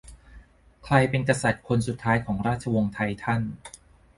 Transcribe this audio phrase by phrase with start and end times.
[0.83, 3.41] ใครเป็นกษัตริย์คนสุดท้ายของราชวงศ์ไททัน